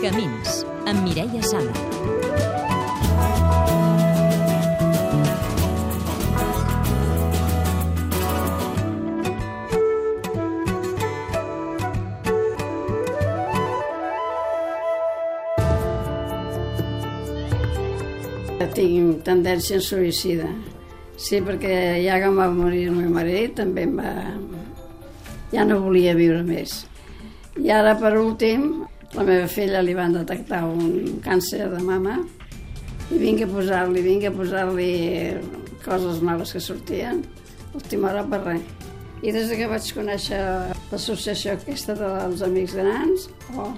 [0.00, 1.74] Camins, amb Mireia Sala.
[18.80, 20.46] Tinc tendència suïcida.
[21.20, 24.14] Sí, perquè ja que em va morir el meu marit, també em va...
[25.52, 26.86] ja no volia viure més.
[27.60, 28.86] I ara, per últim,
[29.16, 32.18] la meva filla li van detectar un càncer de mama
[33.10, 34.90] i vinc a posar-li, vinc a posar-li
[35.84, 37.24] coses noves que sortien,
[37.74, 38.62] última hora per res.
[39.22, 40.38] I des que vaig conèixer
[40.92, 43.26] l'associació aquesta dels Amics Grans,
[43.58, 43.72] oh,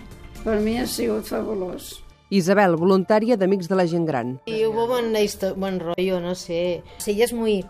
[0.44, 1.96] per mi ha sigut fabulós.
[2.32, 4.36] Isabel, voluntària d'Amics de la Gent Gran.
[4.46, 6.82] Y hubo buen, histo- buen rollo, no sé.
[7.06, 7.64] Ella es muy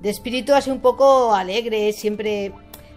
[0.00, 2.52] de espíritu así un poco alegre, siempre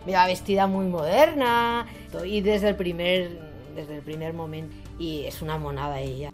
[0.05, 1.85] me va vestida muy moderna
[2.25, 3.48] y desde el primer
[3.79, 6.31] desde el primer momento y es una monada ella.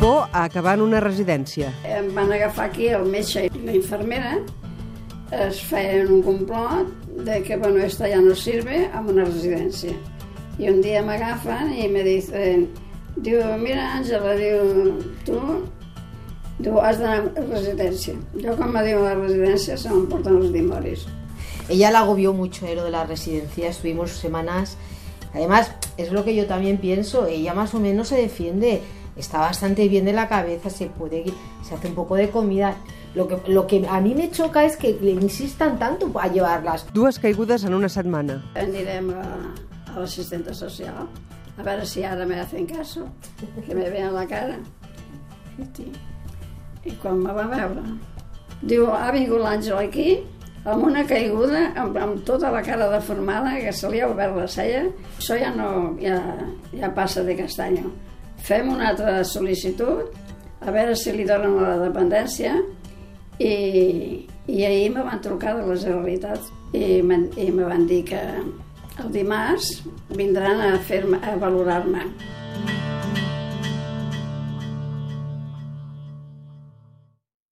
[0.00, 1.72] Por a acabar en una residència.
[1.88, 4.36] Em van agafar aquí el metge i la infermera,
[5.32, 6.92] es feien un complot
[7.24, 9.94] de que, bueno, esta ya no sirve a una residencia.
[10.58, 12.68] Y un día me agafan y me dicen,
[13.16, 14.94] diu, mira, Àngela, diu,
[15.26, 15.40] tu,
[16.60, 18.14] diu, has d'anar a residència.
[18.38, 21.08] Jo, quan me diu a la residència, se m'emporten els dimoris.
[21.68, 24.76] Ella la agobió mucho eh, lo de la residencia, estuvimos semanas.
[25.32, 28.82] Además, es lo que yo también pienso, ella más o menos se defiende,
[29.16, 31.24] está bastante bien de la cabeza, se puede,
[31.62, 32.76] se hace un poco de comida.
[33.14, 36.86] Lo que, lo que a mí me choca es que le insistan tanto a llevarlas.
[36.92, 38.44] Dues caigudes en una setmana.
[38.54, 39.54] Anirem a,
[39.94, 41.06] a l'assistenta social,
[41.56, 43.06] a veure si ara me hacen caso,
[43.66, 44.58] que me vean la cara.
[45.58, 45.92] Hosti.
[46.84, 47.80] I quan me va veure,
[48.60, 50.18] diu, ha vingut l'Àngel aquí
[50.64, 54.46] amb una caiguda, amb, amb tota la cara deformada, que se li ha obert la
[54.48, 54.84] cella.
[55.18, 55.70] Això ja no,
[56.00, 56.18] ja,
[56.72, 57.90] ja passa de castanyo.
[58.44, 60.08] Fem una altra sol·licitud,
[60.64, 62.54] a veure si li donen la dependència,
[63.38, 63.54] i,
[64.46, 68.20] i ahir me van trucar de la Generalitat i, me- i me van dir que
[69.02, 69.80] el dimarts
[70.14, 72.04] vindran a, fer a valorar-me.